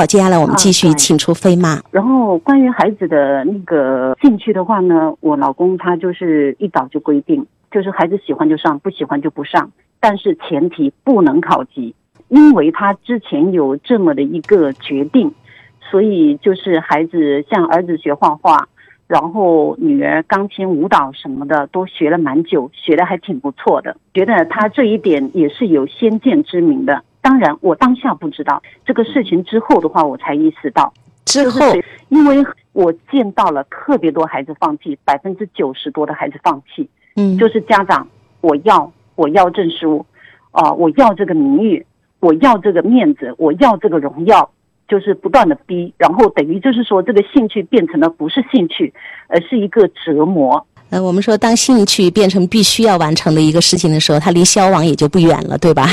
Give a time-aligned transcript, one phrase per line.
[0.00, 1.78] 好，接下来我们继续请出飞妈。
[1.90, 11.94] 然后关于孩子的那个兴趣的话呢，我老公他就是一早就规定，就是孩子喜欢就上，不喜欢就不上，但是前提不能考级，
[12.28, 15.30] 因为他之前有这么的一个决定，
[15.90, 18.66] 所以就是孩子像儿子学画画。
[19.06, 23.96] 然后女儿钢琴、舞蹈什么的都学了蛮久，学的还挺不错的。
[24.14, 27.02] 觉得他这一点也是有先见之明的。
[27.20, 30.92] 当然，我当下不知道这个事情之后的话，我才意识到。
[31.24, 31.60] 之后，
[32.08, 36.88] 因为我见到了特别多孩子放弃，百分之九十多的孩子放弃。
[37.16, 38.06] 嗯，就是家长，
[38.40, 40.04] 我要我要证书，
[40.50, 41.84] 啊，我要这个名誉，
[42.20, 44.50] 我要这个面子，我要这个荣耀。
[44.88, 48.92] 就是不断的逼，然后等于就是说，这个兴趣变成了不是兴趣，
[49.28, 50.66] 而是一个折磨。
[50.90, 55.88] 呃，我们说，当兴趣变成必须要完成的一个事情的时候，它离消亡也就不远了，对吧？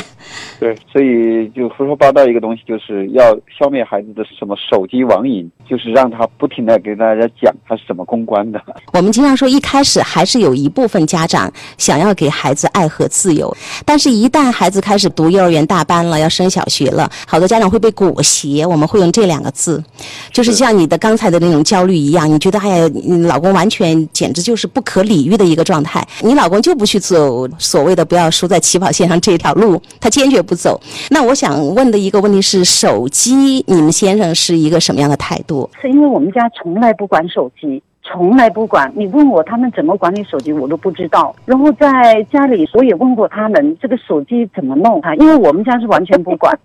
[0.60, 8.62] 对，所以就胡说八道一个东西，就是要消灭孩子的什么手机网瘾，就是让他不停的给大家讲他是怎么公关的。
[8.94, 18.66] 我们经常说，一开始还是有一部分家长想要给孩子爱和自由，但是一旦孩子开始读幼儿园大班了，要升小学了，好多家长会被裹挟。
[18.66, 19.84] 我们会用这两个字，
[20.32, 30.80] 就是像你的刚才的那种焦虑一样，你觉得哎呀，你老公完全简直就是不可理喻的一个状态，你老公就不去走所谓的不要输在起跑线上这条路，他坚决不走。
[31.10, 35.57] 那我想问的一个问题是，手机你们先生是一个什么样的态度？
[35.82, 38.92] 是因为我们家从来不管手机，从来不管。
[38.96, 41.36] 你问我他们怎么管理手机，我都不知道。
[41.46, 45.16] 然后在家里我也问过他们，这个手机怎么弄啊？
[45.16, 46.58] 因为我们家是完全不管。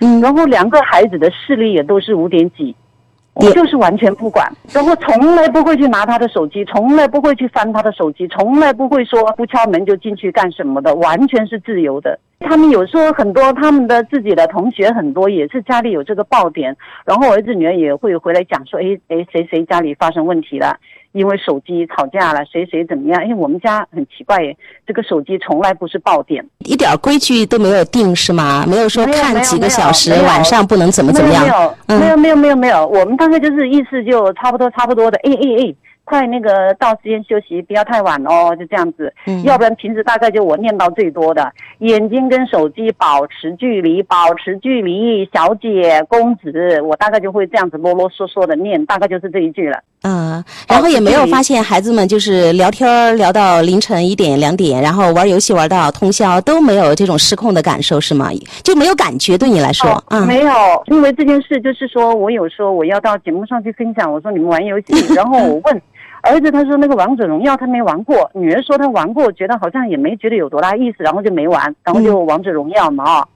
[0.00, 2.74] 嗯，然后两个孩子的视力也都是五点几。
[3.40, 12.18] 我就是完全不管，然后从来不会去拿他的手机，从来不会去翻他的手机，从来不会说不敲门就进去干什么的，完全是自由的。
[12.40, 20.78] 他们有时候很多他们的自己的同学很多也是家里有这个爆点，然后儿子女儿也会回来讲说，哎哎谁谁家里发生问题了。
[21.12, 23.22] 因为手机吵架了，谁谁怎么样？
[23.24, 24.38] 因为我们家很奇怪，
[24.86, 28.64] 这个手机从来不是爆点，一点规矩都没有定是吗？
[28.68, 31.44] 没有说看几个小时，晚上不能怎么怎么样？
[31.86, 35.18] 没有，没有，没有，没有，我们大概就是意思就差不多，差不多的。
[35.18, 35.74] 哎哎哎。
[36.02, 39.14] 快那个到时间休息，不要太晚哦，就这样子。
[39.26, 49.78] 嗯，要不然平时大概就我念到最多的，眼睛跟手机保持距离，保持距离，小姐公子，我大概就会这样子啰啰嗦嗦的念，大概就是这一句了。
[50.02, 58.30] 嗯，然后也没有发现孩子们就是聊天聊到凌晨一点两点，然后玩游戏玩到通宵，都没有这种失控的感受是吗？
[58.62, 60.02] 就没有感觉对你来说？
[60.08, 60.50] 嗯，没有，
[60.86, 65.82] 因为这件事就是说我有说我要到节目上去分享，我说你们玩游戏，然后我问。
[66.22, 73.26] 儿子他说那个王者荣耀他没玩过，女儿说他玩过，觉得好像也没觉得有多大意思，然后就没玩，然后就王者荣耀嘛啊，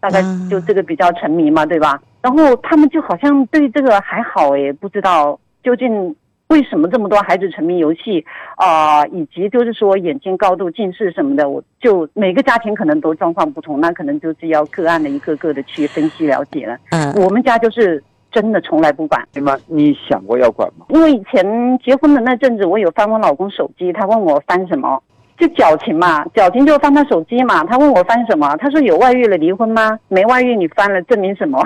[0.00, 2.00] 大概就这个比较沉迷嘛，对吧？
[2.22, 6.14] 然后他们就好像对这个还好诶，不知道究竟
[6.48, 8.24] 为什么这么多孩子沉迷游戏
[8.56, 16.76] 啊，以及就是说眼睛高度近视什么的，我就每个家庭可能都状况不同，那可能就是要个案的一个个的去分析了解了。
[16.90, 18.02] 嗯，我们家就是。
[18.32, 19.58] 真的从来不管，对吗？
[19.66, 20.86] 你想过要管吗？
[20.90, 21.44] 因为以前
[21.80, 25.02] 结婚的那阵子，我有翻我老公手机，他问我翻什么，
[25.40, 27.64] 就矫情嘛，矫情就翻他手机嘛。
[27.64, 29.98] 他问我翻什么，他说有外遇了离婚吗？
[30.08, 31.58] 没外遇你翻了证明什么？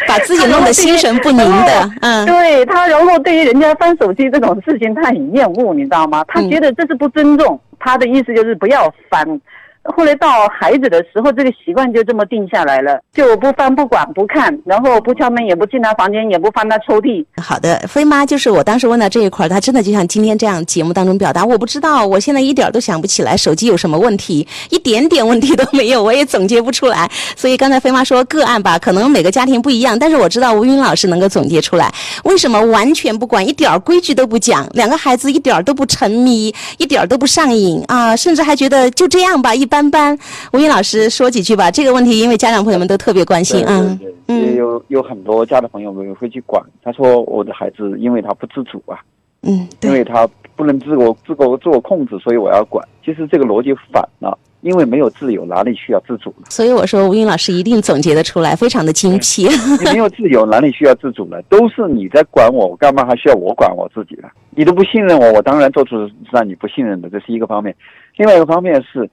[0.08, 1.92] 把自己弄得心神不宁的。
[2.02, 6.26] 嗯，对他，然后对于人家翻手机这种事情，他很厌恶，你知道吗？
[6.28, 9.40] 他觉得这是不尊重，他的意思就是不要翻。
[9.84, 17.26] 后来到孩子的时候，这个习惯就这么定下来了，就不翻不管不看，然后不敲门，也不进他房间，也不翻他抽屉。
[17.42, 27.10] 好的，飞妈就是我当时问到这一块，她真的就像今天这样节目当中表达，我不知道，我现在一点都想不起来手机有什么问题，一点点问题都没有，我也总结不出来。
[27.36, 31.92] 所以刚才飞妈说个案吧，可能每个家庭不一样，但是我知道吴云老师能够总结出来，
[32.26, 40.18] 为什么完全不管，一点规矩都不讲，两个孩子一点都不沉迷，一点都不上瘾啊，甚至还觉得就这样吧，一般般。
[40.52, 44.00] 吴云老师说几句吧，这个问题因为家长朋友们都特别关心啊。
[44.28, 49.00] 也有有很多家长朋友们会去管，他说我的孩子因为他不自主啊，
[49.42, 52.88] 嗯，因为他不能自我自我自我控制，所以我要管。
[53.04, 56.46] 其实这个逻辑反了，因为没有自由，哪里需要自主呢？
[56.52, 59.48] 所以我说吴云老师一定总结得出来，非常的精辟。
[59.80, 61.42] 你没有自由，哪里需要自主呢？
[61.50, 64.30] 都是你在管我，我干嘛还需要我管我自己呢？
[64.52, 67.76] 你都不信任我，我当然做出让你不信任的，这是一个方面。
[68.16, 69.10] 另外一个方面是。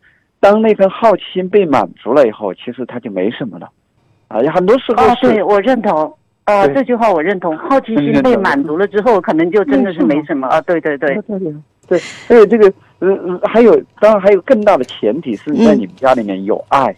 [0.46, 3.68] 当那份好奇心被满足了以后，其实他就没什么了，
[4.28, 10.46] 啊，很多时候啊，对我认同，呃，这句话我认同，好奇心被满足了之后，可能就真的是没什么。
[10.46, 11.20] 啊，对对对，
[11.88, 13.08] 对所以这个，呃，
[13.42, 16.94] 还有，当然还有更大的前提是在你们家里面有爱，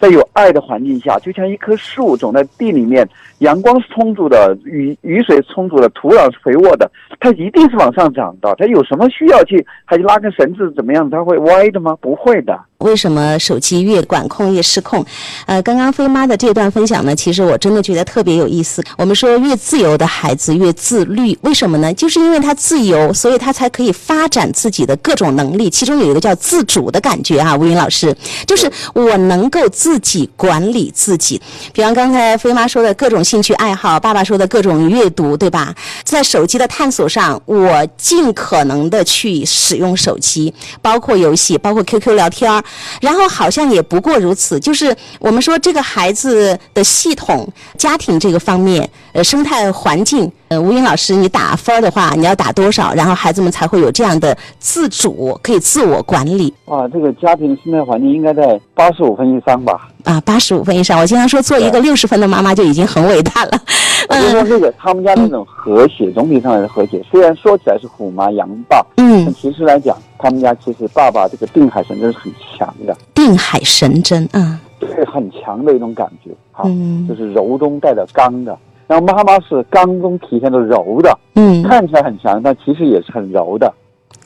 [0.00, 3.06] 在有爱的环境下，就像一棵树种在地里面，
[3.38, 8.54] 阳光是充足的，雨雨水充足的，土壤是肥沃的，它一定是往上长的。
[8.56, 11.08] 它有什么需要去，还去拉根绳子怎么样？
[11.10, 11.96] 它会歪的吗？
[12.00, 12.58] 不会的。
[12.80, 15.04] 为什么手机越管控越失控？
[15.46, 18.82] 呃，刚刚飞妈的这段分享呢，其实我真的觉得特别有意思。
[18.96, 21.92] 我们说越自由的孩子越自律，为什么呢？
[21.94, 25.68] 就是因为他自由，所以他才可以发展自己的各种能力。
[25.70, 28.14] 其中有一个叫自主的感觉啊，吴云老师，
[28.46, 31.40] 就是我能够自己管理自己。
[31.72, 35.74] 比方刚才飞妈说的各种兴趣爱好，爸爸说的各种阅读，对吧？
[36.02, 42.64] 在手机的探索上，我尽可能的去使用手机，包括游戏，包括 QQ 聊天儿。
[43.00, 47.46] 然后好像也不过如此，就是我们说这个孩子的系统、
[47.78, 56.52] 家庭这个方面，呃，生态环境，呃，吴英老师，你打分的话，你要打多少，然后孩子们才会有这样的自主，可以自我管理？
[56.64, 59.88] 啊，这个家庭生态环境应该在八十五分以上吧？
[60.02, 60.98] 啊，八十五分以上。
[60.98, 63.50] 我经常说，做一个六十分的妈妈就已经很伟大了。
[64.08, 78.58] 我就说这个他们家那种和谐，总体上来的和谐，虽然说起来是虎妈羊爸，嗯，其实来讲，他们家其实爸爸这个定海神针是很强的，定海神针，嗯，对，很强的一种感觉，哈，嗯就是柔中带着刚的。
[78.90, 83.72] 然后妈妈是刚中体现的柔的，嗯，看起来很强，但其实也是很柔的。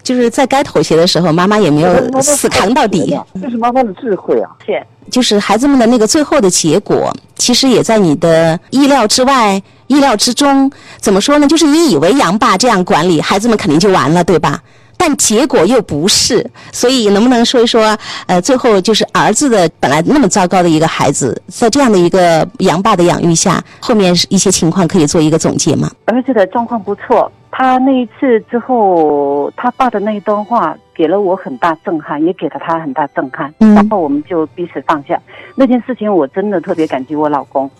[0.03, 3.15] 就是在该妥协的时候，妈妈也没有死扛到底。
[3.43, 4.51] 这是妈妈的智慧啊！
[4.65, 10.73] 是就是孩子们的那个最后的结果，其实也在你的意料之外、意料之中。
[10.97, 11.47] 怎么说呢？
[11.47, 14.63] 就是你以为杨爸这样管理孩子们肯定就完了，对吧？
[15.07, 17.95] 但结果又不是，所以能不能说一说？
[18.27, 25.91] 呃，最后就是儿子的本来那么糟糕的一个孩子，在这样的一个杨爸的养育下，后面一些情况可以做一个总结吗？
[26.07, 33.53] 儿子的状况不错，他那一次之后，他爸的那一段话给了我很大震撼，也给了他很大震撼。
[33.61, 35.21] 嗯然后我们就彼此放下
[35.55, 37.71] 那件事情，我真的特别感激我老公，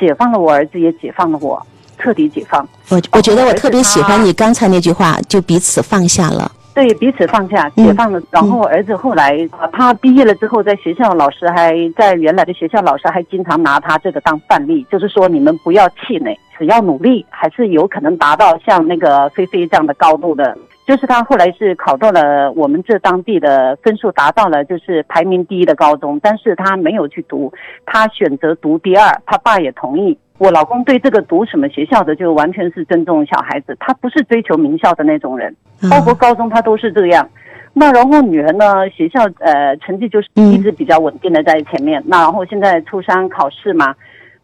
[0.00, 1.62] 解放了我儿子，也解放了我，
[1.98, 2.66] 彻底解放。
[2.88, 6.50] 我我觉得我特别喜欢你刚才那句话，就彼此放下了。
[6.74, 8.20] 对彼此放下，嗯解放了。
[8.30, 20.56] 然后我儿子后来，啊他毕业了之后，在学校老师还在原来的学校老师还经常拿他这个当范例，就是说你们不要气馁，只要努力，还是有可能达到像那个菲菲这样的高度的。
[20.84, 27.52] 就是他后来是考到了我们这当地的分数，达到了就是排名第一的高中，但是他没有去读，
[27.86, 30.18] 他选择读第二，他爸也同意。
[30.42, 35.54] 我老公对这个读什么学校的就完全是尊重小孩子，他不是追求名校的那种人。
[35.88, 37.28] 包括高中他都是这样。
[37.72, 42.02] 那然后女儿呢，学校呃成绩就是一直比较稳定的在前面。
[42.06, 43.94] 那然后现在初三考试嘛，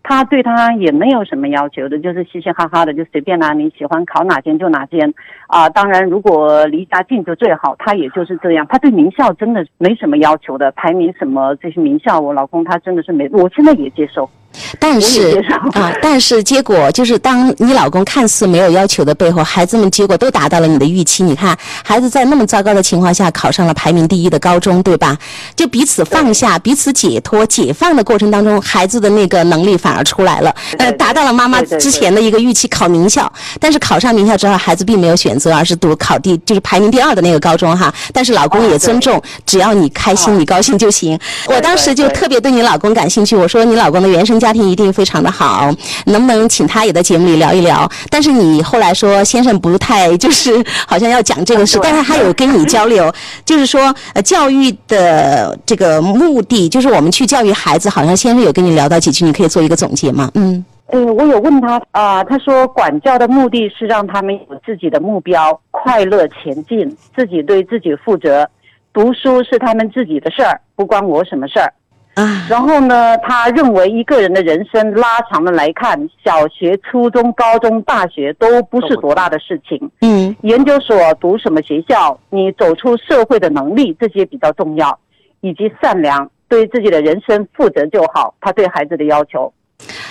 [0.04, 5.12] 他对他也没有什么要求的，就是嘻嘻哈哈的就随便啦、你喜欢考哪间就哪间
[5.48, 5.68] 啊。
[5.68, 8.64] 当然如果离家近就最好，他也就是这样。
[8.68, 14.30] 他对名校真的没什么要求的，排名什么这些名校，我老公他真的是没，我现在也接受。
[14.50, 21.22] 我但是啊，但是结果就是，当你老公看似没有要求的背后，孩子们结果都达到了你的预期。
[21.22, 25.16] 你看，孩子在那么糟糕的情况下考上了排名第一的高中，对吧？
[25.54, 33.30] 就彼此放下，彼此解脱、解放的过程当中，孩子的那个能力反而出来了，呃，达到了妈妈之前的一个预期，考名校。
[33.60, 37.92] 但是考上名校之后，孩子并没有选择，而是读考第就是排名第二的那个高中哈。
[38.12, 41.18] 但是老公也尊重，只要你开心、哦你高兴就行。
[41.46, 45.70] 我当时就特别对你老公感兴趣，我说你老公的原生家庭一定非常的好，
[46.06, 47.88] 能不能请他也在节目里聊一聊？
[48.10, 53.12] 但是你后来说先生不太就是好像要讲这个事，但是他有跟你交流，
[53.44, 60.31] 就是说呃教育的这个目的，就是我们去教育孩子，好像先生有跟你聊到几句，你可以做一个总结吗？
[60.34, 68.48] 嗯呃，我有问他啊、他说管教的目的是让他们有自己的目标，快乐前进，自己对自己负责。
[68.94, 71.70] 读书是他们自己的事儿，不关我什么事儿。
[72.19, 79.89] 啊，然后呢，他认为一个人的人生拉长了来看，小学、初中、高中、大学都不是多大的事情。
[80.01, 84.98] 嗯研究所读什么学校，你走出社会的能力，这些比较重要，
[85.43, 88.34] 以及善良，对自己的人生负责就好。
[88.41, 89.53] 他对孩子的要求。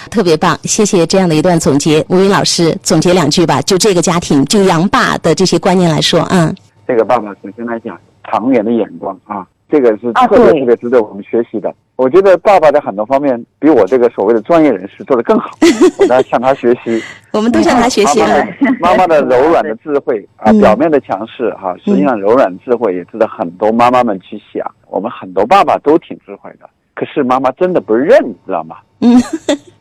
[0.09, 6.55] 特别棒，谢谢这样的一段总结，吴云老师总结两句吧，就这个家庭，就杨爸的这些观念来说，嗯
[6.87, 7.99] 这个爸爸首先来讲，
[8.31, 11.75] 长远的眼光啊，这个是啊特别特别值得我们学习的。
[11.97, 15.49] 我觉得爸爸在很多方面比我这个所谓的专业人士做得更好，
[15.99, 17.03] 我在向他学习。
[17.33, 18.47] 我们都向他学习了
[18.79, 19.19] 妈妈的。
[19.23, 24.65] 柔软的智慧啊，嗯表面的强势哈、实际上柔软智慧也值得很多妈妈们去想。
[24.87, 28.77] 我们很多爸爸都挺智慧的，可是妈妈真的不认，你知道吗？
[29.01, 29.19] 嗯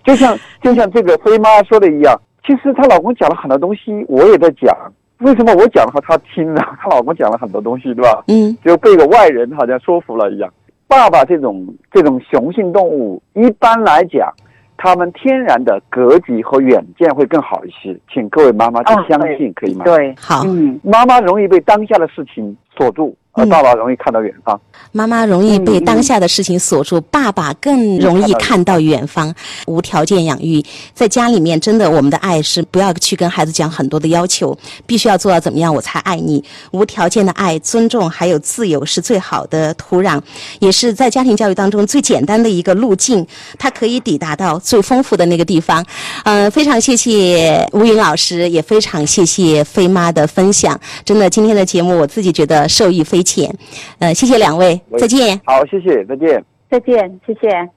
[0.02, 4.74] 就像就像这个飞妈说的一样，其实她老公讲了很多东西，我也在讲。
[5.20, 6.62] 为什么我讲了她听呢？
[6.80, 8.24] 她老公讲了很多东西，对吧？
[8.28, 10.50] 嗯就被个外人好像说服了一样。
[10.88, 14.32] 爸爸这种这种雄性动物，一般来讲，
[14.76, 19.84] 他们天然的格局和远见会更好一些，请各位妈妈去啊相信，可以吗？
[19.84, 24.60] 对，好，嗯，妈妈容易被当下的事情锁住，而嗯爸爸容易看到远方。
[24.92, 29.34] 妈妈容易被嗯当下的事情锁住，爸爸更容易看到远方。
[29.66, 30.64] 无条件养育，
[30.94, 34.56] 在家里面真的，我们的爱是不要去跟孩子讲很多的要求，
[34.86, 36.42] 必须要做到怎么样我才爱你。
[36.70, 40.20] 无条件的爱、尊重还有自由是最好的土壤，
[40.60, 43.26] 也是在家庭教育当中最简单的一个路径，
[43.58, 45.84] 它可以抵达到最丰富的那个地方。
[46.24, 50.78] 嗯、非常谢谢吴云老师，也非常谢谢飞妈的分享。
[51.04, 53.52] 真的，今天的节目我自己觉得受益匪浅。
[53.98, 55.40] 呃，谢谢两位，再见。
[55.44, 56.44] 好，谢谢，再见。
[56.70, 57.68] 再见，谢谢。